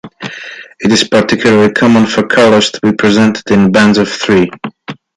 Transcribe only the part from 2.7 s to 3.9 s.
to be presented in